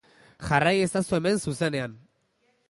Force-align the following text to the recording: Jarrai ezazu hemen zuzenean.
Jarrai 0.45 0.73
ezazu 0.85 1.17
hemen 1.19 1.37
zuzenean. 1.45 1.95